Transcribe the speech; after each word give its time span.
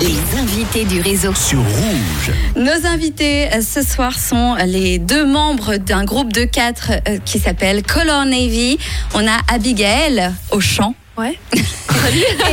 Les 0.00 0.38
invités 0.38 0.84
du 0.84 1.00
réseau. 1.00 1.32
sur 1.34 1.58
Rouge. 1.60 2.32
Nos 2.56 2.86
invités 2.86 3.46
euh, 3.52 3.60
ce 3.62 3.82
soir 3.82 4.18
sont 4.18 4.54
les 4.66 4.98
deux 4.98 5.24
membres 5.26 5.76
d'un 5.76 6.04
groupe 6.04 6.32
de 6.32 6.44
quatre 6.44 6.92
euh, 7.08 7.18
qui 7.24 7.38
s'appelle 7.38 7.82
Color 7.82 8.24
Navy. 8.26 8.78
On 9.14 9.26
a 9.26 9.38
Abigail 9.52 10.32
au 10.50 10.60
chant. 10.60 10.94
Ouais. 11.16 11.38
Et 11.54 11.58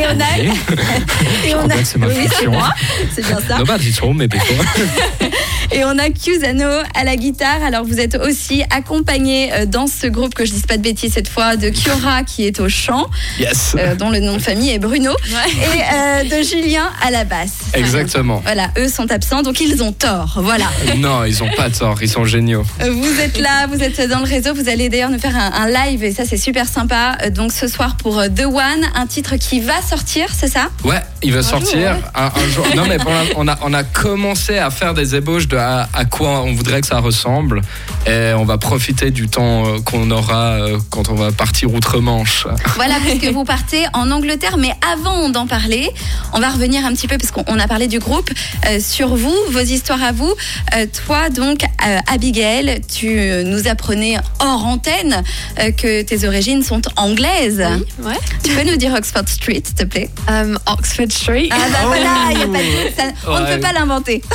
on 0.10 0.20
a. 0.20 0.38
et 0.40 0.50
Je 1.44 1.52
crois 1.54 1.68
bien 1.68 1.78
que 1.78 1.84
c'est 1.84 1.98
ma 2.00 2.08
oui, 2.08 2.14
c'est 2.22 2.30
fonction. 2.30 2.52
moi. 2.52 2.74
C'est 3.14 3.26
bien 3.26 3.40
ça. 3.48 3.58
Nobody's 3.58 4.02
home, 4.02 4.18
mais. 4.18 4.28
Et 5.74 5.84
on 5.86 5.98
a 5.98 6.10
Cusano 6.10 6.70
à 6.96 7.04
la 7.04 7.16
guitare. 7.16 7.64
Alors 7.66 7.84
vous 7.84 8.00
êtes 8.00 8.16
aussi 8.16 8.64
accompagné 8.70 9.52
euh, 9.54 9.66
dans 9.66 9.88
ce 9.88 10.06
groupe 10.08 10.36
que 10.36 10.46
je 10.46 10.52
dise 10.52 10.66
pas 10.68 10.78
de 10.78 10.84
bêtises 10.84 11.14
cette 11.14 11.28
fois 11.28 11.56
de 11.56 11.70
Kiora 11.70 12.24
qui 12.24 12.46
est 12.46 12.60
au 12.60 12.70
chant, 12.70 13.08
Yes. 13.40 13.76
euh, 13.80 13.96
dont 13.96 14.10
le 14.12 14.20
nom 14.20 14.34
de 14.38 14.42
famille 14.42 14.70
est 14.70 14.78
Bruno, 14.80 15.12
et 15.12 15.96
euh, 15.96 16.24
de 16.26 16.44
Julien 16.44 16.92
à 17.02 17.10
la 17.10 17.24
basse. 17.24 17.54
Exactement. 17.74 18.42
Voilà, 18.46 18.70
eux 18.78 18.88
sont 18.88 19.12
absents, 19.12 19.42
donc 19.42 19.60
ils 19.62 19.82
ont 19.82 19.92
tort. 19.92 20.38
Voilà. 20.42 20.66
Non, 20.98 21.26
ils 21.26 21.42
ont 21.44 21.50
pas 21.58 21.70
tort, 21.72 21.98
ils 22.04 22.10
sont 22.10 22.24
géniaux. 22.24 22.64
Vous 22.80 23.20
êtes 23.20 23.40
là, 23.40 23.66
vous 23.68 23.82
êtes 23.84 24.00
dans 24.10 24.20
le 24.20 24.26
réseau, 24.26 24.54
vous 24.54 24.70
allez 24.70 24.90
d'ailleurs 24.90 25.10
nous 25.10 25.18
faire 25.20 25.36
un, 25.36 25.52
un 25.54 25.68
live 25.68 26.04
et 26.04 26.12
ça 26.14 26.24
c'est 26.26 26.38
super 26.38 26.68
sympa. 26.68 27.18
Donc 27.32 27.52
ce 27.52 27.68
soir 27.68 27.98
pour 27.98 28.22
The 28.24 28.46
One, 28.46 28.86
un 28.96 29.08
titre 29.08 29.36
qui 29.38 29.60
va 29.60 29.82
sortir, 29.82 30.28
c'est 30.38 30.48
ça? 30.48 30.70
Ouais, 30.84 31.02
il 31.24 31.34
va 31.34 31.42
sortir 31.42 31.78
ouais. 31.80 32.02
un, 32.16 32.26
un 32.28 32.50
jour. 32.50 32.66
Non, 32.76 32.84
mais 32.88 32.98
on 33.36 33.48
a, 33.48 33.58
on 33.64 33.74
a 33.74 33.84
commencé 33.84 34.58
à 34.60 34.70
faire 34.70 34.94
des 34.94 35.16
ébauches 35.16 35.48
de 35.48 35.58
à, 35.64 35.90
à 35.94 36.06
quoi 36.06 36.42
on 36.44 36.54
voudrait 36.54 36.82
que 36.82 36.88
ça 36.88 37.00
ressemble. 37.00 37.62
Et 38.06 38.34
on 38.36 38.44
va 38.46 38.58
profiter 38.58 39.12
du 39.12 39.30
temps 39.30 39.66
euh, 39.66 39.80
qu'on 39.80 40.12
aura 40.12 40.52
euh, 40.62 40.78
quand 40.90 41.10
on 41.10 41.16
va 41.16 41.32
partir 41.32 41.74
outre-Manche. 41.74 42.48
Voilà, 42.76 42.96
parce 43.06 43.20
que 43.20 43.32
vous 43.32 43.44
partez 43.46 43.86
en 43.94 44.12
Angleterre, 44.12 44.58
mais 44.58 44.74
avant 44.94 45.30
d'en 45.30 45.48
parler, 45.48 45.90
on 46.34 46.40
va 46.40 46.50
revenir 46.50 46.86
un 46.86 46.92
petit 46.94 47.08
peu, 47.08 47.18
parce 47.18 47.32
qu'on 47.32 47.44
on 47.48 47.60
a 47.60 47.68
parlé 47.68 47.88
du 47.88 48.00
groupe, 48.00 48.30
euh, 48.68 48.80
sur 48.82 49.16
vous, 49.16 49.36
vos 49.52 49.60
histoires 49.60 50.04
à 50.04 50.12
vous. 50.12 50.34
Euh, 50.76 50.86
toi, 51.06 51.30
donc, 51.30 51.64
euh, 51.64 51.98
Abigail, 52.12 52.82
tu 52.94 53.08
nous 53.46 53.68
apprenais 53.68 54.18
hors 54.40 54.66
antenne 54.66 55.24
euh, 55.60 55.72
que 55.72 56.02
tes 56.02 56.28
origines 56.28 56.64
sont 56.64 56.82
anglaises. 56.98 57.64
Ouais. 58.00 58.14
Tu 58.44 58.52
peux 58.52 58.70
nous 58.70 58.76
dire 58.78 58.94
Oxford 58.94 59.28
Street, 59.28 59.62
s'il 59.66 59.76
te 59.76 59.84
plaît? 59.86 60.10
Oxford 60.68 61.10
Street. 61.12 61.48
Ah 61.52 61.58
bah 61.72 61.78
voilà, 61.86 62.16
il 62.32 62.40
y 62.40 62.44
a 62.44 62.48
pas 62.48 62.58
de- 62.60 62.96
ça- 62.98 63.30
on 63.32 63.40
ne 63.40 63.56
peut 63.56 63.62
pas 63.62 63.74
l'inventer. 63.74 64.22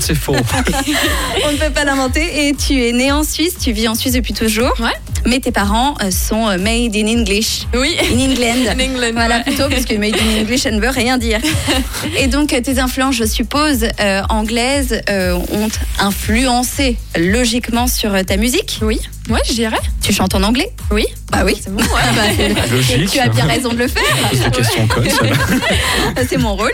c'est 0.00 0.14
faux. 0.14 0.34
On 1.44 1.52
ne 1.52 1.56
peut 1.56 1.72
pas 1.72 1.84
l'inventer. 1.84 2.48
Et 2.48 2.54
tu 2.54 2.84
es 2.84 2.92
né 2.92 3.12
en 3.12 3.24
Suisse, 3.24 3.56
tu 3.58 3.72
vis 3.72 3.88
en 3.88 3.94
Suisse 3.94 4.12
depuis 4.12 4.34
toujours. 4.34 4.74
Ouais. 4.80 4.92
Mais 5.26 5.40
tes 5.40 5.50
parents 5.52 5.94
euh, 6.02 6.10
sont 6.10 6.48
euh, 6.48 6.58
made 6.58 6.94
in 6.96 7.06
English. 7.06 7.66
Oui. 7.74 7.96
In 8.00 8.18
England. 8.18 8.72
In 8.78 8.80
England, 8.80 9.12
Voilà, 9.12 9.36
ouais. 9.38 9.42
plutôt, 9.44 9.68
parce 9.68 9.84
que 9.84 9.94
made 9.96 10.14
in 10.16 10.40
English, 10.42 10.60
ça 10.62 10.70
ne 10.70 10.80
veut 10.80 10.88
rien 10.90 11.18
dire. 11.18 11.40
Et 12.18 12.26
donc, 12.26 12.52
euh, 12.52 12.60
tes 12.60 12.78
influences, 12.78 13.16
je 13.16 13.24
suppose, 13.24 13.84
euh, 14.00 14.22
anglaises, 14.28 15.00
euh, 15.10 15.34
ont 15.34 15.68
influencé 15.98 16.96
logiquement 17.18 17.86
sur 17.86 18.12
ta 18.24 18.36
musique? 18.36 18.78
Oui. 18.82 19.00
Ouais, 19.28 19.40
je 19.46 19.52
dirais. 19.52 19.76
Tu 20.02 20.14
chantes 20.14 20.34
en 20.34 20.42
anglais? 20.42 20.70
Oui. 20.90 21.04
Bah 21.30 21.42
oui. 21.44 21.54
C'est 21.62 21.70
bon, 21.70 21.82
ouais. 21.82 21.88
Bah, 22.54 22.62
Logique. 22.72 23.10
tu 23.10 23.18
as 23.18 23.28
bien 23.28 23.44
raison 23.44 23.68
de 23.68 23.76
le 23.76 23.88
faire. 23.88 24.02
C'est 26.28 26.38
mon 26.38 26.56
rôle. 26.56 26.72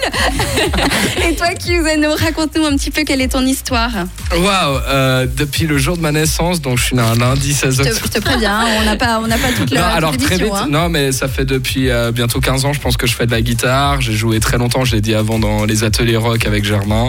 Et 1.28 1.34
toi, 1.34 1.48
Kuzano, 1.54 2.14
raconte-nous 2.14 2.64
un 2.64 2.76
petit 2.76 2.92
peu 2.92 3.02
quelle 3.02 3.20
est 3.20 3.28
ton 3.32 3.44
histoire. 3.44 3.90
Waouh, 4.36 5.26
depuis 5.36 5.66
le 5.66 5.78
jour 5.78 5.96
de 5.96 6.02
ma 6.02 6.12
naissance, 6.12 6.60
donc 6.60 6.78
je 6.78 6.84
suis 6.84 6.96
né 6.96 7.02
un 7.02 7.16
lundi 7.16 7.52
16 7.52 7.76
Je 7.78 7.82
te, 7.82 7.88
octobre. 7.88 8.06
je 8.14 8.18
te 8.20 8.24
préviens, 8.34 8.58
hein, 8.60 8.66
on 8.80 8.84
n'a 8.84 8.96
pas, 8.96 9.20
on 9.22 9.26
n'a 9.26 9.38
pas 9.38 9.48
toute 9.56 9.70
Non, 9.72 9.80
la 9.80 9.88
alors 9.88 10.12
toute 10.12 10.22
très 10.22 10.36
vite, 10.36 10.52
hein. 10.54 10.66
non, 10.70 10.88
mais 10.88 11.12
ça 11.12 11.28
fait 11.28 11.44
depuis 11.44 11.90
euh, 11.90 12.12
bientôt 12.12 12.40
15 12.40 12.64
ans, 12.64 12.72
je 12.72 12.80
pense 12.80 12.96
que 12.96 13.06
je 13.06 13.14
fais 13.14 13.26
de 13.26 13.30
la 13.30 13.40
guitare. 13.42 14.00
J'ai 14.00 14.12
joué 14.12 14.40
très 14.40 14.58
longtemps, 14.58 14.84
je 14.84 14.94
l'ai 14.94 15.00
dit 15.00 15.14
avant, 15.14 15.38
dans 15.38 15.64
les 15.64 15.84
ateliers 15.84 16.16
rock 16.16 16.46
avec 16.46 16.64
Germain. 16.64 17.08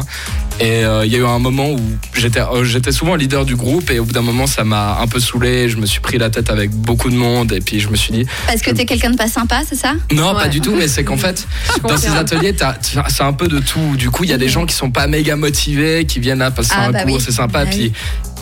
Et 0.62 0.86
euh, 0.86 1.06
il 1.06 1.12
y 1.12 1.16
a 1.16 1.20
eu 1.20 1.26
un 1.26 1.38
moment 1.40 1.70
où 1.72 1.80
j'étais 2.16 2.40
euh, 2.40 2.64
j'étais 2.64 2.94
souvent 2.94 3.16
leader 3.16 3.44
du 3.46 3.58
groupe, 3.58 3.90
et 3.92 4.00
au 4.00 4.06
bout 4.06 4.14
d'un 4.14 4.22
moment, 4.22 4.48
ça 4.48 4.64
m'a 4.64 5.00
un 5.02 5.08
peu 5.08 5.20
saoulé. 5.20 5.68
Je 5.68 5.76
me 5.78 5.86
suis 5.86 6.00
pris 6.00 6.18
la 6.18 6.30
tête 6.30 6.50
avec 6.50 6.72
beaucoup 6.72 7.10
de 7.10 7.16
monde, 7.16 7.52
et 7.52 7.60
puis 7.60 7.80
je 7.82 7.90
me 7.90 7.96
suis 7.98 8.14
dit, 8.14 8.26
Parce 8.48 8.62
que 8.62 8.72
t'es 8.72 8.86
quelqu'un 8.86 9.10
de 9.12 9.18
pas 9.18 9.28
sympa, 9.28 9.62
c'est 9.68 9.76
ça? 9.76 9.94
Non, 10.14 10.34
Ouais. 10.34 10.44
pas 10.44 10.48
du 10.48 10.62
tout, 10.62 10.74
mais 10.76 10.88
c'est 10.88 11.04
qu'en 11.04 11.18
fait, 11.18 11.46
dans 11.88 11.98
ces 11.98 12.16
ateliers, 12.16 12.54
t'as- 12.56 12.74
t'as- 12.94 13.10
c'est 13.10 13.24
un 13.24 13.34
peu 13.34 13.48
de 13.50 13.60
tout. 13.60 13.96
Du 13.98 14.10
coup, 14.10 14.24
il 14.24 14.30
y 14.30 14.34
a 14.34 14.38
des 14.38 14.48
gens 14.50 14.66
qui 14.66 14.74
sont 14.76 14.92
pas 14.92 15.08
méga 15.08 15.36
motivés, 15.36 16.06
qui 16.06 16.20
viennent 16.22 16.40
là 16.40 16.52
passer 16.52 16.72
Ah, 16.76 16.86
un 16.88 16.92
bah 16.92 17.04
cours, 17.04 17.16
oui. 17.18 17.22
c'est 17.26 17.32
sympa. 17.34 17.66
Bah 17.66 17.70
puis 17.70 17.92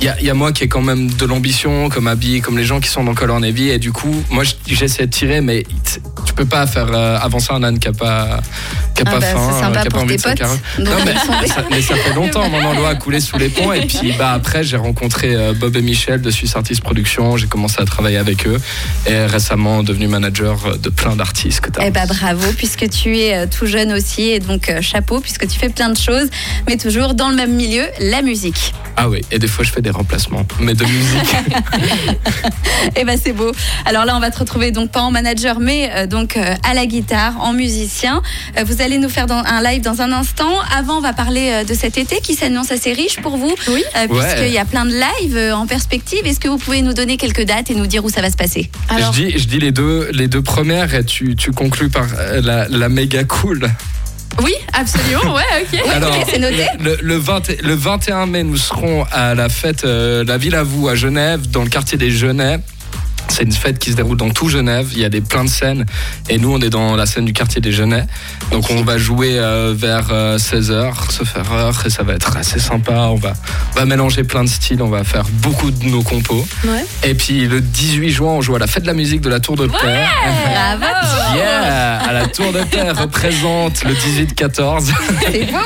il 0.04 0.08
y 0.08 0.10
a, 0.10 0.20
il 0.20 0.26
y 0.26 0.30
a 0.30 0.34
moi 0.34 0.52
qui 0.52 0.66
ai 0.66 0.68
quand 0.68 0.82
même 0.82 1.10
de 1.10 1.26
l'ambition, 1.26 1.88
comme 1.88 2.08
Abby, 2.08 2.42
comme 2.42 2.58
les 2.58 2.66
gens 2.66 2.82
qui 2.82 2.90
sont 2.90 3.06
dans 3.06 3.14
Color 3.14 3.40
Navy. 3.40 3.70
Et 3.70 3.80
du 3.80 3.94
coup, 3.94 4.14
moi, 4.30 4.44
j'essaie 4.68 5.06
de 5.06 5.12
tirer, 5.12 5.40
mais 5.40 5.64
tu 6.26 6.34
peux 6.34 6.44
pas 6.46 6.68
faire 6.68 6.90
euh, 6.94 7.18
avancer 7.18 7.54
un 7.54 7.64
âne 7.64 7.80
qui 7.80 7.88
a 7.88 7.94
pas, 7.94 8.42
qui 8.96 9.02
a 9.02 9.06
Ah 9.08 9.12
pas 9.12 9.20
bah, 9.20 9.26
faim, 9.26 9.50
euh, 9.64 9.72
qui 9.72 9.88
a 9.88 9.92
pas 9.92 10.00
envie 10.00 10.18
de 10.18 10.22
se 10.22 10.28
potes. 10.28 10.42
Non, 10.80 10.92
mais, 11.06 11.48
ça, 11.48 11.64
mais 11.72 11.82
ça 11.82 11.96
fait 11.96 12.14
longtemps, 12.14 12.50
mon 12.50 12.76
doit 12.76 12.90
a 12.90 12.96
coulé 12.96 13.22
sous 13.22 13.38
les 13.38 13.48
ponts. 13.48 13.72
Et 13.72 13.86
puis, 13.86 14.12
bah, 14.18 14.34
après, 14.34 14.66
j'ai 14.66 14.76
rencontré 14.76 15.36
euh, 15.36 15.54
Bob 15.54 15.74
et 15.78 15.82
Michel 15.82 16.22
de 16.22 16.32
Suisse 16.32 16.54
Artist 16.58 16.82
Production. 16.82 17.38
J'ai 17.38 17.48
commencé 17.48 17.78
à 17.80 17.86
travailler 17.86 18.18
avec 18.18 18.46
eux. 18.46 18.60
Et 19.08 19.26
récemment, 19.26 19.84
devenu 19.84 20.10
manager 20.10 20.66
euh, 20.66 20.76
de 20.76 20.90
plein 20.90 21.16
d'artistes 21.16 21.62
que 21.62 21.70
t'as. 21.70 21.86
Eh 21.86 21.92
bah 21.92 22.06
bravo, 22.08 22.52
puisque 22.58 22.90
tu 22.90 23.18
es 23.20 23.48
tout 23.48 23.68
jeune 23.68 23.94
aussi, 23.94 24.24
et 24.24 24.40
donc 24.40 24.70
chapeau, 24.82 25.22
puisque 25.22 25.48
tu 25.48 25.58
fais 25.58 25.70
plein 25.70 25.90
de 25.90 25.98
choses, 25.98 26.28
mais 26.68 26.76
toujours 26.76 27.14
dans 27.14 27.30
le 27.30 27.36
même 27.38 27.54
milieu, 27.54 27.86
la 28.02 28.22
musique. 28.22 28.74
Ah 28.98 29.10
oui, 29.10 29.22
et 29.32 29.40
des 29.40 29.48
fois 29.48 29.64
je 29.64 29.72
fais 29.72 29.82
des 29.82 29.93
remplacements, 29.94 30.46
mais 30.60 30.74
de 30.74 30.84
musique. 30.86 31.36
Eh 32.96 33.06
ben 33.06 33.18
c'est 33.22 33.32
beau. 33.34 33.52
Alors 33.86 34.06
là, 34.06 34.16
on 34.16 34.20
va 34.20 34.30
te 34.30 34.40
retrouver 34.40 34.72
donc 34.72 34.92
pas 34.92 35.02
en 35.02 35.10
manager, 35.12 35.60
mais 35.60 35.90
euh, 35.94 36.06
donc 36.08 36.36
euh, 36.38 36.54
à 36.70 36.74
la 36.74 36.86
guitare, 36.86 37.40
en 37.40 37.54
musicien. 37.54 38.22
Euh, 38.58 38.64
vous 38.66 38.82
allez 38.82 38.98
nous 38.98 39.10
faire 39.10 39.26
dans- 39.26 39.44
un 39.44 39.62
live 39.64 39.82
dans 39.82 40.02
un 40.02 40.12
instant. 40.12 40.52
Avant, 40.78 40.98
on 40.98 41.02
va 41.02 41.14
parler 41.14 41.50
euh, 41.52 41.64
de 41.64 41.74
cet 41.74 41.98
été 41.98 42.18
qui 42.22 42.36
s'annonce 42.36 42.72
assez 42.72 42.92
riche 42.94 43.20
pour 43.22 43.38
vous, 43.38 43.54
Oui. 43.70 43.84
euh, 43.96 44.08
Ouais. 44.08 44.20
puisqu'il 44.20 44.54
y 44.54 44.58
a 44.58 44.66
plein 44.66 44.86
de 44.86 44.92
lives 44.94 45.38
euh, 45.38 45.56
en 45.56 45.66
perspective. 45.66 46.20
Est-ce 46.26 46.40
que 46.40 46.50
vous 46.50 46.58
pouvez 46.58 46.82
nous 46.82 46.94
donner 46.94 47.16
quelques 47.18 47.44
dates 47.46 47.72
et 47.72 47.76
nous 47.76 47.88
dire 47.88 48.04
où 48.04 48.10
ça 48.10 48.22
va 48.22 48.30
se 48.30 48.36
passer? 48.38 48.70
Alors, 48.90 49.14
je, 49.14 49.22
dis, 49.24 49.38
je 49.40 49.48
dis 49.48 49.60
les 49.60 49.72
deux, 49.72 50.10
les 50.12 50.28
deux 50.28 50.42
premières 50.42 50.94
et 50.94 51.06
tu, 51.06 51.36
tu 51.36 51.52
conclus 51.52 51.90
par 51.90 52.06
euh, 52.20 52.42
la, 52.44 52.68
la 52.68 52.90
méga 52.90 53.24
cool. 53.24 53.70
Oui, 54.42 54.54
absolument. 54.74 55.36
Ouais, 55.36 55.44
ok. 55.62 55.80
Ok, 56.04 56.26
c'est 56.30 56.40
noté. 56.40 56.66
Le, 56.80 56.98
le, 57.02 57.18
20 57.18 57.62
le 57.62 57.76
21 57.76 58.26
mai, 58.26 58.44
nous 58.44 58.58
serons 58.58 59.06
à 59.12 59.36
la 59.36 59.50
fête 59.50 59.84
euh, 59.86 60.24
La 60.24 60.38
Ville 60.38 60.56
à 60.56 60.64
vous 60.64 60.88
à 60.88 60.96
Genève, 60.96 61.50
dans 61.50 61.64
le 61.64 61.70
quartier 61.70 61.98
des 61.98 62.12
Genèves. 62.12 62.62
C'est 63.30 63.44
une 63.44 63.52
fête 63.52 63.80
qui 63.80 63.92
se 63.92 63.96
déroule 63.96 64.18
dans 64.18 64.30
tout 64.30 64.50
Genève. 64.50 64.90
Il 64.94 65.00
y 65.00 65.06
a 65.06 65.10
des 65.10 65.22
plein 65.22 65.44
de 65.44 65.50
scènes. 65.50 65.86
Et 66.30 66.38
nous, 66.38 66.54
on 66.54 66.60
est 66.60 66.70
dans 66.70 66.96
la 66.96 67.06
scène 67.06 67.26
du 67.26 67.34
quartier 67.34 67.62
des 67.62 67.72
Genèves. 67.72 68.06
Donc, 68.52 68.70
on 68.70 68.84
va 68.84 68.98
jouer 68.98 69.40
euh, 69.40 69.74
vers 69.76 70.10
16h, 70.10 71.12
se 71.12 71.24
faire 71.24 71.52
heure. 71.52 71.84
Et 71.86 71.90
ça 71.90 72.04
va 72.04 72.14
être 72.14 72.38
assez 72.38 72.60
sympa. 72.60 72.94
On 73.10 73.16
va, 73.16 73.34
on 73.76 73.80
va 73.80 73.86
mélanger 73.86 74.24
plein 74.24 74.44
de 74.44 74.50
styles. 74.50 74.82
On 74.82 74.90
va 74.90 75.04
faire 75.04 75.26
beaucoup 75.42 75.72
de 75.72 75.86
nos 75.86 76.04
compos. 76.04 76.46
Ouais. 76.64 76.86
Et 77.04 77.16
puis, 77.16 77.48
le 77.48 77.62
18 77.62 78.10
juin, 78.10 78.32
on 78.32 78.42
joue 78.42 78.56
à 78.56 78.60
la 78.60 78.68
fête 78.68 78.84
de 78.84 78.88
la 78.88 78.94
musique 78.94 79.22
de 79.22 79.30
la 79.30 79.40
Tour 79.40 79.56
de 79.56 79.68
Paix. 79.68 80.06
Bravo 80.78 80.86
Yeah, 81.36 82.00
à 82.00 82.14
la 82.14 82.28
Tour 82.28 82.52
de 82.52 82.60
Paix 82.64 82.92
représente 82.92 83.84
le 83.84 83.94
18-14. 83.94 84.92
C'est 85.32 85.52
beau 85.52 85.58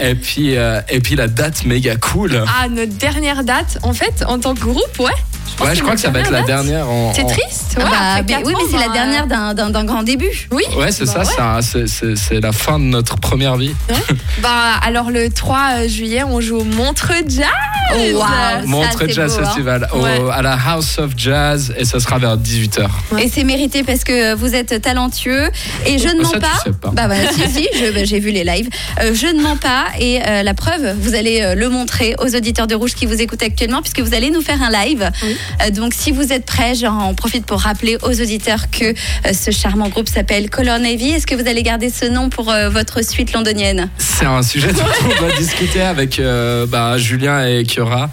Et 0.00 0.14
puis, 0.14 0.56
euh, 0.56 0.80
et 0.88 1.00
puis 1.00 1.16
la 1.16 1.28
date 1.28 1.64
méga 1.64 1.96
cool. 1.96 2.44
Ah, 2.46 2.68
notre 2.68 2.94
dernière 2.94 3.44
date, 3.44 3.78
en 3.82 3.92
fait, 3.92 4.24
en 4.26 4.38
tant 4.38 4.54
que 4.54 4.60
groupe, 4.60 4.98
ouais. 4.98 5.12
Ouais, 5.60 5.74
je 5.74 5.82
crois 5.82 5.94
que 5.94 6.00
ça 6.00 6.10
va 6.10 6.20
être 6.20 6.30
la 6.30 6.42
dernière 6.42 6.88
en. 6.88 7.12
C'est 7.14 7.26
triste, 7.26 7.74
ouais. 7.78 7.84
Ah 7.86 7.90
bah, 7.90 8.22
mais 8.22 8.24
quatre 8.26 8.46
oui, 8.46 8.54
ans, 8.54 8.58
mais 8.60 8.70
c'est 8.70 8.78
la 8.78 8.88
bah, 8.88 8.92
dernière 8.92 9.26
d'un- 9.26 9.84
grand 9.84 10.02
début. 10.02 10.48
Oui. 10.52 10.62
Ouais, 10.76 10.92
c'est 10.92 11.04
Bah 11.06 11.24
ça, 11.24 11.60
c'est 11.86 12.40
la 12.40 12.52
fin 12.52 12.78
de 12.78 12.84
notre 12.84 13.16
première 13.18 13.56
vie. 13.56 13.74
Bah, 14.42 14.74
alors 14.82 15.10
le 15.10 15.30
3 15.30 15.86
juillet, 15.88 16.22
on 16.22 16.40
joue 16.40 16.58
au 16.58 16.64
Montreux 16.64 17.22
Jazz. 17.26 17.46
Oh. 17.94 18.22
Montreux 18.66 19.06
c'est 19.08 19.12
Jazz 19.14 19.36
beau, 19.36 19.42
hein. 19.42 19.46
Festival 19.46 19.88
au- 19.92 19.98
Ouais. 20.02 20.20
à 20.32 20.42
la 20.42 20.52
House 20.68 20.98
of 20.98 21.12
Jazz 21.16 21.72
et 21.78 21.84
ça 21.84 22.00
sera 22.00 22.18
vers 22.18 22.36
18h. 22.36 22.88
Et 23.18 23.28
c'est 23.28 23.44
mérité 23.44 23.82
parce 23.82 24.04
que 24.04 24.34
vous 24.34 24.54
êtes 24.54 24.80
talentueux. 24.82 25.48
Et 25.86 25.98
je 25.98 26.08
ne 26.08 26.22
mens 26.22 26.30
ça, 26.30 26.36
tu 26.36 26.40
pas. 26.40 26.60
sais 26.64 26.72
pas. 26.72 26.90
Bah, 26.92 27.08
bah, 27.08 27.14
si, 27.32 27.50
si, 27.50 27.68
je- 27.78 27.92
bah, 27.92 28.04
j'ai 28.04 28.20
vu 28.20 28.30
les 28.30 28.44
lives. 28.44 28.68
Euh, 29.02 29.14
je 29.14 29.26
ne 29.26 29.42
mens 29.42 29.56
pas. 29.56 29.86
Et 29.98 30.20
euh, 30.26 30.42
la 30.42 30.54
preuve, 30.54 30.94
vous 31.00 31.14
allez 31.14 31.40
euh, 31.42 31.54
le 31.54 31.68
montrer 31.68 32.14
aux 32.18 32.34
auditeurs 32.36 32.66
de 32.66 32.74
Rouge 32.74 32.94
qui 32.94 33.06
vous 33.06 33.20
écoutent 33.20 33.42
actuellement, 33.42 33.80
puisque 33.82 34.00
vous 34.00 34.14
allez 34.14 34.30
nous 34.30 34.42
faire 34.42 34.62
un 34.62 34.70
live. 34.70 35.10
Oui. 35.22 35.36
Euh, 35.66 35.70
donc, 35.70 35.94
si 35.94 36.10
vous 36.12 36.32
êtes 36.32 36.44
prêts, 36.46 36.74
j'en 36.74 37.14
profite 37.14 37.46
pour 37.46 37.60
rappeler 37.60 37.96
aux 38.02 38.20
auditeurs 38.20 38.70
que 38.70 38.84
euh, 38.86 38.94
ce 39.32 39.50
charmant 39.50 39.88
groupe 39.88 40.08
s'appelle 40.08 40.50
Color 40.50 40.78
Navy. 40.78 41.10
Est-ce 41.10 41.26
que 41.26 41.34
vous 41.34 41.48
allez 41.48 41.62
garder 41.62 41.90
ce 41.90 42.04
nom 42.06 42.28
pour 42.28 42.50
euh, 42.50 42.68
votre 42.68 43.04
suite 43.04 43.32
londonienne? 43.32 43.88
C'est 43.98 44.26
un 44.26 44.42
sujet 44.42 44.72
dont 44.72 44.82
on 45.04 45.20
doit 45.26 45.36
discuter 45.36 45.80
avec 45.82 46.18
euh, 46.18 46.66
bah, 46.66 46.98
Julien 46.98 47.46
et 47.46 47.64
Kiora. 47.78 48.10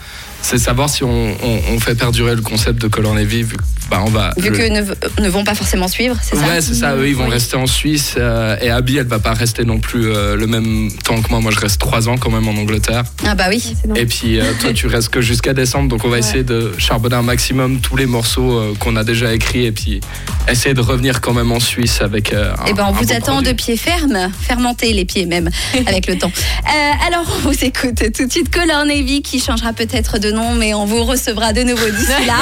C'est 0.48 0.60
savoir 0.60 0.90
si 0.92 1.04
on, 1.04 1.10
on- 1.10 1.62
on 1.74 1.80
fait 1.80 1.96
perdurer 1.96 2.36
le 2.36 2.42
concept 2.44 2.80
de 2.80 2.88
Color 2.88 3.16
Navy, 3.16 3.42
vu 3.42 3.58
bah, 3.90 4.02
on 4.06 4.10
va. 4.10 4.32
Vu 4.38 4.50
le- 4.50 4.58
que 4.58 4.64
ne, 4.70 5.24
ne 5.24 5.30
vont 5.30 5.44
pas 5.44 5.54
forcément 5.54 5.88
suivre, 5.88 6.16
c'est 6.22 6.36
ça 6.36 6.42
Ouais, 6.48 6.60
c'est 6.62 6.74
ça. 6.74 6.96
Eux, 6.96 7.08
ils 7.08 7.16
vont 7.16 7.26
Oui. 7.26 7.32
rester 7.32 7.56
en 7.56 7.68
Suisse. 7.68 8.16
euh, 8.18 8.56
et 8.60 8.70
Abby, 8.72 8.98
elle 8.98 9.06
va 9.08 9.20
pas 9.20 9.34
rester 9.34 9.64
non 9.64 9.80
plus 9.80 10.08
euh, 10.08 10.36
le 10.36 10.48
même 10.48 10.90
temps 11.04 11.22
que 11.22 11.30
moi. 11.30 11.40
Moi, 11.40 11.52
je 11.52 11.60
reste 11.60 11.80
trois 11.80 12.10
ans 12.10 12.18
quand 12.18 12.32
même 12.32 12.48
en 12.48 12.60
Angleterre. 12.60 13.04
Ah 13.28 13.36
bah 13.36 13.46
oui. 13.50 13.76
Et 13.96 14.06
puis, 14.08 14.40
euh, 14.40 14.54
toi, 14.60 14.74
tu 14.74 14.88
restes 14.88 15.10
que 15.10 15.22
jusqu'à 15.22 15.54
décembre. 15.54 15.88
Donc, 15.90 16.04
on 16.04 16.08
va 16.10 16.14
Ouais. 16.14 16.20
essayer 16.20 16.44
de 16.44 16.74
charbonner 16.80 17.16
un 17.16 17.22
maximum 17.22 17.80
tous 17.80 17.96
les 17.96 18.06
morceaux 18.08 18.58
euh, 18.58 18.74
qu'on 18.80 18.96
a 18.96 19.04
déjà 19.04 19.34
écrits. 19.36 19.66
Et 19.66 19.72
puis, 19.72 20.00
essayer 20.50 20.74
de 20.74 20.82
revenir 20.82 21.22
quand 21.22 21.34
même 21.34 21.52
en 21.52 21.60
Suisse 21.60 22.02
avec. 22.02 22.34
euh, 22.34 22.54
un, 22.54 22.66
Eh 22.68 22.74
ben, 22.74 22.86
on 22.86 22.88
un 22.88 22.92
vous 22.92 23.06
bon 23.06 23.12
attend 23.16 23.34
produit. 23.34 23.52
de 23.52 23.56
pied 23.56 23.78
ferme, 23.78 24.32
fermenter 24.42 24.94
les 24.94 25.06
pieds 25.06 25.26
même, 25.28 25.50
avec 25.88 26.08
le 26.08 26.18
temps. 26.18 26.32
Euh, 26.32 27.08
alors, 27.08 27.26
on 27.46 27.50
vous 27.50 27.64
écoute 27.64 28.02
tout 28.16 28.26
de 28.26 28.32
suite 28.32 28.50
Color 28.52 28.86
Navy 28.86 29.22
qui 29.22 29.40
changera 29.40 29.74
peut-être 29.74 30.18
de 30.20 30.32
nom, 30.36 30.54
mais 30.54 30.74
on 30.74 30.86
vous 30.86 31.04
recevra 31.04 31.54
de 31.54 31.64
nouveau 31.64 31.90
d'ici 31.90 32.26
là. 32.28 32.36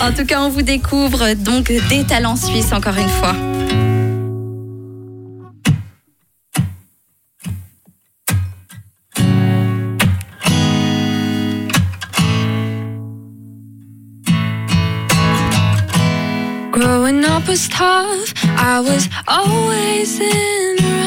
En 0.06 0.12
tout 0.12 0.24
cas, 0.24 0.40
on 0.40 0.48
vous 0.48 0.62
découvre 0.62 1.34
donc 1.34 1.72
des 1.88 2.04
talents 2.04 2.36
suisses 2.36 2.72
encore 2.72 2.96
une 2.96 3.08
fois. 3.08 3.34
Growing 16.72 17.24
up 17.24 17.46
was 17.48 17.68
tough. 17.68 18.32
I 18.56 18.80
was 18.80 19.08
always 19.26 20.20
in. 20.20 20.99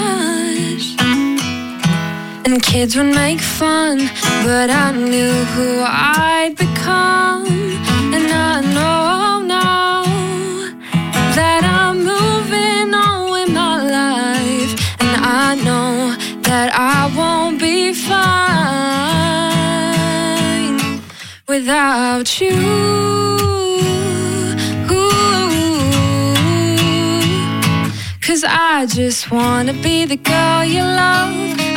And 2.54 2.62
kids 2.62 2.96
would 2.96 3.08
make 3.16 3.40
fun, 3.40 3.98
but 4.44 4.70
I 4.70 4.92
knew 4.92 5.34
who 5.56 5.82
I'd 5.82 6.54
become. 6.56 7.48
And 8.14 8.32
I 8.32 8.62
know 8.62 9.42
now 9.42 10.04
that 11.34 11.64
I'm 11.64 12.04
moving 12.04 12.94
on 12.94 13.32
with 13.32 13.50
my 13.50 13.82
life. 13.82 14.72
And 15.00 15.26
I 15.26 15.56
know 15.56 16.16
that 16.44 16.70
I 16.76 17.10
won't 17.18 17.60
be 17.60 17.92
fine 17.92 18.22
without 21.48 22.40
you. 22.40 23.43
Cause 28.34 28.46
I 28.50 28.88
just 28.88 29.30
wanna 29.30 29.74
be 29.74 30.06
the 30.06 30.16
girl 30.16 30.66
you 30.66 30.82
love. 30.82 31.36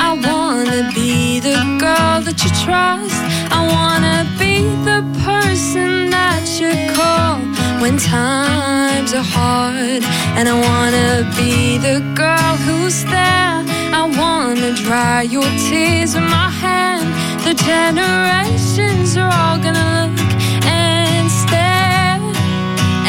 I 0.08 0.12
wanna 0.26 0.90
be 0.94 1.38
the 1.38 1.58
girl 1.78 2.22
that 2.26 2.38
you 2.42 2.50
trust. 2.64 3.20
I 3.52 3.60
wanna 3.76 4.24
be 4.38 4.64
the 4.88 5.04
person 5.22 6.08
that 6.08 6.44
you 6.58 6.72
call 6.96 7.40
when 7.82 7.98
times 7.98 9.12
are 9.12 9.28
hard. 9.36 10.02
And 10.36 10.48
I 10.48 10.56
wanna 10.68 11.30
be 11.36 11.76
the 11.76 12.00
girl 12.14 12.54
who's 12.64 13.04
there. 13.04 13.60
I 14.00 14.04
wanna 14.16 14.72
dry 14.72 15.28
your 15.28 15.50
tears 15.68 16.14
with 16.14 16.24
my 16.24 16.48
hand. 16.48 17.06
The 17.44 17.52
generations 17.70 19.14
are 19.18 19.30
all 19.40 19.58
gonna 19.58 19.88
look 19.98 20.16
and 20.64 21.30
stare 21.42 22.18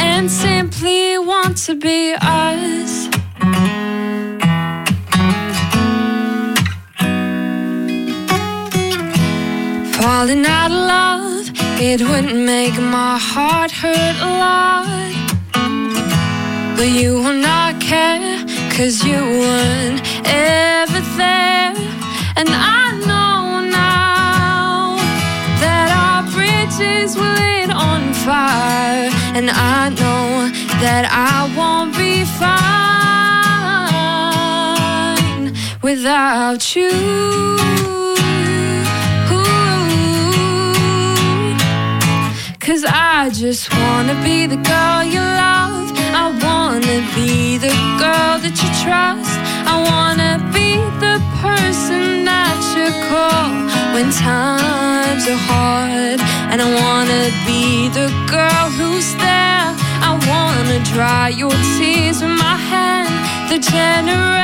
and 0.06 0.30
simply 0.30 1.18
want 1.18 1.56
to 1.68 1.76
be 1.76 2.14
us. 2.20 3.08
Falling 10.00 10.46
out 10.46 10.72
of 10.72 10.78
love, 10.96 11.52
it 11.80 12.02
would 12.02 12.34
make 12.36 12.76
my 12.80 13.18
heart 13.18 13.72
hurt 13.72 14.16
a 14.28 14.32
lot. 14.44 15.14
But 16.76 16.90
you 16.90 17.16
will 17.24 17.40
not 17.52 17.80
care, 17.80 18.46
cause 18.76 19.04
you 19.04 19.20
weren't 19.42 20.02
ever 20.26 21.02
there. 21.18 21.74
And 22.40 22.50
I 22.50 22.84
know 23.10 23.62
now 23.70 24.98
that 25.64 25.90
our 26.04 26.22
bridges 26.36 27.16
were 27.16 27.36
lit 27.42 27.70
on 27.70 28.14
fire. 28.26 29.10
And 29.38 29.50
I 29.50 29.90
know 29.90 30.50
that 30.84 31.06
I 31.12 31.38
won't 31.58 31.96
be 31.96 32.26
fine 32.40 32.97
without 35.88 36.76
you. 36.76 36.92
Cause 42.60 42.84
I 42.84 43.30
just 43.44 43.66
wanna 43.74 44.16
be 44.22 44.48
the 44.54 44.60
girl 44.72 45.00
you 45.16 45.24
love. 45.46 45.88
I 46.24 46.26
wanna 46.46 46.98
be 47.16 47.58
the 47.66 47.74
girl 48.04 48.34
that 48.44 48.56
you 48.62 48.70
trust. 48.84 49.36
I 49.74 49.76
wanna 49.92 50.34
be 50.58 50.72
the 51.06 51.18
person 51.44 52.26
that 52.30 52.60
you 52.76 52.88
call 53.08 53.48
when 53.94 54.08
times 54.12 55.24
are 55.34 55.44
hard. 55.52 56.20
And 56.52 56.58
I 56.66 56.70
wanna 56.84 57.24
be 57.50 57.88
the 58.00 58.10
girl 58.36 58.66
who's 58.78 59.10
there. 59.26 59.68
I 60.10 60.12
wanna 60.32 60.80
dry 60.94 61.30
your 61.30 61.56
tears 61.76 62.18
with 62.22 62.38
my 62.48 62.58
hand. 62.72 63.14
The 63.50 63.60
generations 63.60 64.37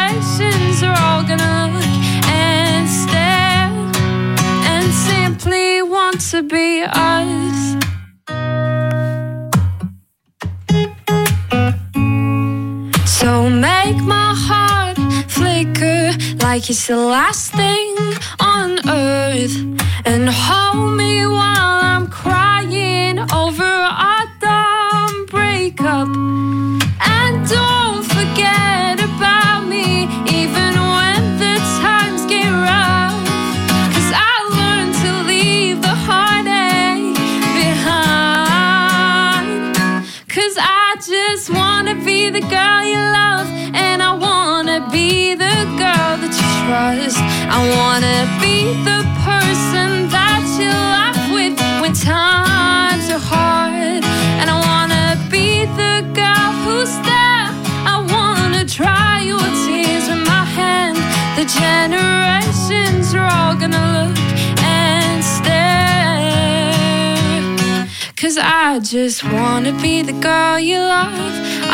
to 6.31 6.41
be 6.43 6.83
us. 6.83 7.75
So 13.05 13.49
make 13.49 13.97
my 14.03 14.33
heart 14.35 14.97
flicker 15.29 16.11
like 16.45 16.69
it's 16.69 16.87
the 16.87 16.97
last 16.97 17.51
thing 17.51 17.95
just 41.09 41.49
wanna 41.49 41.95
be 41.95 42.29
the 42.29 42.39
girl 42.39 42.83
you 42.85 42.97
love, 42.97 43.47
and 43.75 44.01
I 44.01 44.13
wanna 44.13 44.87
be 44.89 45.35
the 45.35 45.55
girl 45.75 46.11
that 46.21 46.33
you 46.39 46.49
trust. 46.63 47.19
I 47.57 47.59
wanna 47.75 48.19
be 48.39 48.71
the 48.87 49.03
person 49.27 50.07
that 50.15 50.43
you 50.57 50.71
laugh 50.71 51.19
with 51.33 51.59
when 51.81 51.91
times 51.91 53.09
are 53.11 53.19
hard. 53.19 54.03
And 54.39 54.49
I 54.49 54.57
wanna 54.69 55.17
be 55.29 55.65
the 55.81 56.07
girl 56.15 56.51
who's 56.63 56.95
there. 57.09 57.47
I 57.93 57.97
wanna 58.13 58.63
dry 58.63 59.23
your 59.31 59.47
tears 59.65 60.07
with 60.07 60.25
my 60.25 60.45
hand. 60.45 60.95
The 61.35 61.45
generations 61.63 63.13
are 63.13 63.27
all 63.27 63.55
gonna 63.55 63.92
Cause 68.33 68.43
I 68.43 68.79
just 68.79 69.23
wanna 69.23 69.73
be 69.79 70.01
the 70.01 70.13
girl 70.13 70.57
you 70.57 70.79
love. 70.79 71.13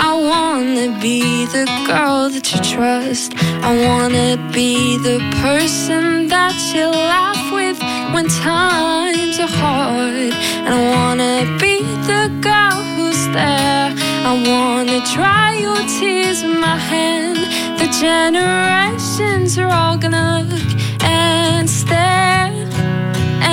I 0.08 0.12
wanna 0.30 1.00
be 1.00 1.46
the 1.46 1.64
girl 1.88 2.28
that 2.30 2.52
you 2.52 2.60
trust. 2.60 3.32
I 3.64 3.72
wanna 3.88 4.36
be 4.52 4.98
the 4.98 5.20
person 5.42 6.28
that 6.28 6.58
you 6.76 6.88
laugh 6.88 7.40
with 7.54 7.80
when 8.14 8.28
times 8.28 9.40
are 9.40 9.54
hard. 9.64 10.34
And 10.66 10.74
I 10.80 10.82
wanna 10.96 11.58
be 11.64 11.76
the 12.12 12.28
girl 12.42 12.84
who's 12.92 13.24
there. 13.32 13.96
I 14.30 14.34
wanna 14.52 15.00
dry 15.16 15.54
your 15.66 15.82
tears 15.98 16.44
with 16.44 16.60
my 16.60 16.76
hand. 16.76 17.40
The 17.80 17.88
generations 18.04 19.58
are 19.58 19.72
all 19.72 19.98
gonna 19.98 20.46
look 20.52 20.72
and 21.06 21.70
stare 21.70 22.52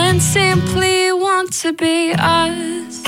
and 0.01 0.21
simply 0.21 1.16
to 1.63 1.73
be 1.73 2.13
us. 2.19 3.03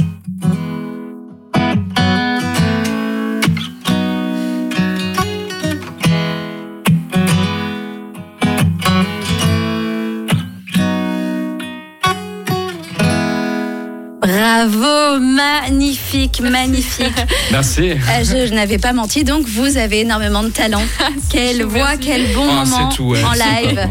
Bravo 14.20 15.18
magnifique, 15.18 16.07
magnifique. 16.42 17.06
Merci. 17.52 17.90
Euh, 17.92 17.96
je, 18.24 18.46
je 18.48 18.54
n'avais 18.54 18.78
pas 18.78 18.92
menti, 18.92 19.24
donc 19.24 19.46
vous 19.46 19.76
avez 19.76 20.00
énormément 20.00 20.42
de 20.42 20.48
talent. 20.48 20.82
Quelle 21.30 21.62
chou, 21.62 21.68
voix, 21.68 21.94
merci. 21.96 21.98
quel 22.06 22.34
bon 22.34 22.46
Ah, 22.50 22.64
moment 22.64 22.90
c'est 22.90 22.96
tout, 22.96 23.04
ouais, 23.04 23.22
en 23.22 23.32
live. 23.32 23.88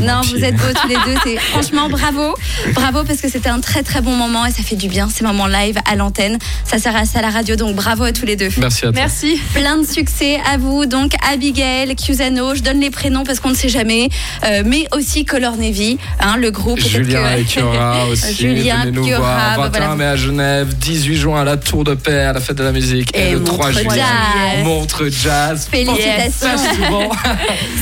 non, 0.00 0.20
vous 0.22 0.42
êtes 0.44 0.56
beaux 0.56 0.72
tous 0.80 0.88
les 0.88 0.94
deux. 0.94 1.18
C'est 1.24 1.36
franchement 1.50 1.88
bravo, 1.88 2.34
bravo 2.74 3.02
parce 3.04 3.20
que 3.20 3.28
c'était 3.28 3.48
un 3.48 3.60
très 3.60 3.82
très 3.82 4.00
bon 4.00 4.14
moment 4.16 4.46
et 4.46 4.50
ça 4.50 4.62
fait 4.62 4.76
du 4.76 4.88
bien 4.88 5.08
ces 5.12 5.24
moments 5.24 5.46
live 5.48 5.76
à 5.90 5.96
l'antenne. 5.96 6.38
Ça 6.64 6.78
sert 6.78 6.94
à 6.96 7.04
ça 7.04 7.18
à 7.18 7.22
la 7.22 7.30
radio, 7.30 7.56
donc 7.56 7.74
bravo 7.74 8.04
à 8.04 8.12
tous 8.12 8.26
les 8.26 8.36
deux. 8.36 8.48
Merci 8.58 8.86
à 8.86 8.92
toi. 8.92 9.00
Merci. 9.00 9.40
Plein 9.54 9.78
de 9.78 9.86
succès 9.86 10.38
à 10.50 10.56
vous, 10.58 10.86
donc 10.86 11.12
Abigail, 11.30 11.94
Cusano, 11.96 12.54
je 12.54 12.62
donne 12.62 12.80
les 12.80 12.90
prénoms 12.90 13.24
parce 13.24 13.40
qu'on 13.40 13.50
ne 13.50 13.54
sait 13.56 13.68
jamais, 13.68 14.08
euh, 14.44 14.62
mais 14.64 14.86
aussi 14.96 15.24
Color 15.24 15.56
Navy, 15.56 15.98
hein, 16.20 16.36
le 16.36 16.50
groupe. 16.50 16.78
Julien 16.80 17.34
que- 17.34 17.40
et 17.40 17.44
Kiora 17.44 18.06
aussi. 18.06 18.34
Julien, 18.34 18.90
Kiora, 18.92 19.18
voir. 19.18 19.56
bah 19.56 19.62
21 19.64 19.70
voilà. 19.80 19.96
mai 19.96 20.04
à 20.04 20.16
Genève, 20.16 20.74
18 20.76 21.16
juin 21.16 21.33
à 21.36 21.44
la 21.44 21.56
Tour 21.56 21.84
de 21.84 21.94
Paix, 21.94 22.18
à 22.20 22.32
la 22.32 22.40
fête 22.40 22.56
de 22.56 22.64
la 22.64 22.72
musique. 22.72 23.10
Et, 23.16 23.30
Et 23.30 23.32
le 23.32 23.42
3 23.44 23.66
Montreux 23.66 23.80
juillet, 23.82 23.94
Jazz. 23.96 24.64
Montre 24.64 25.08
Jazz. 25.08 25.68
Félicitations. 25.70 26.48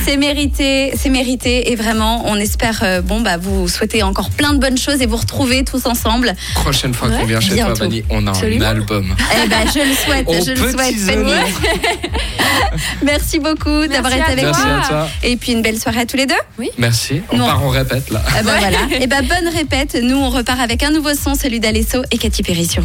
C'est 0.05 0.17
mérité, 0.17 0.91
c'est 0.97 1.09
mérité 1.09 1.71
et 1.71 1.75
vraiment, 1.75 2.23
on 2.25 2.35
espère 2.35 2.81
euh, 2.83 3.01
bon 3.01 3.21
bah 3.21 3.37
vous 3.37 3.67
souhaiter 3.69 4.03
encore 4.03 4.29
plein 4.29 4.53
de 4.53 4.59
bonnes 4.59 4.77
choses 4.77 5.01
et 5.01 5.05
vous 5.05 5.15
retrouver 5.17 5.63
tous 5.63 5.85
ensemble. 5.85 6.33
Prochaine 6.55 6.93
fois 6.93 7.09
qu'on 7.09 7.19
Ouais, 7.19 7.25
vient 7.25 7.39
chez 7.39 7.55
toi. 7.55 7.73
Vanny, 7.73 8.03
on 8.09 8.27
a 8.27 8.31
Absolument. 8.31 8.65
un 8.65 8.69
album. 8.69 9.15
Eh 9.43 9.47
ben 9.47 9.57
je 9.73 9.79
le 9.79 9.95
souhaite, 9.95 10.27
Au 10.27 10.33
je 10.33 10.51
le 10.51 10.71
souhaite. 10.71 10.95
Merci 13.03 13.39
beaucoup 13.39 13.87
d'avoir 13.87 14.13
été 14.13 14.23
avec 14.23 14.43
Merci 14.45 14.61
nous. 14.65 14.83
à 14.83 14.87
toi. 14.87 15.07
Et 15.23 15.37
puis 15.37 15.51
une 15.51 15.61
belle 15.61 15.79
soirée 15.79 16.01
à 16.01 16.05
tous 16.05 16.17
les 16.17 16.25
deux. 16.25 16.33
Merci. 16.77 17.21
On 17.31 17.37
Non. 17.37 17.45
part, 17.45 17.63
on 17.63 17.69
répète 17.69 18.09
là. 18.09 18.21
Eh 18.39 18.43
ben 18.43 18.53
voilà. 18.59 18.77
Et 18.99 19.07
ben 19.07 19.21
bonne 19.25 19.47
répète. 19.53 19.97
Nous 20.01 20.17
on 20.17 20.29
repart 20.29 20.59
avec 20.59 20.83
un 20.83 20.91
nouveau 20.91 21.13
son, 21.13 21.35
celui 21.35 21.59
d'Alesso 21.59 22.01
et 22.11 22.17
Katy 22.17 22.43
Perry 22.43 22.65
sur 22.65 22.77
Rouge. 22.77 22.81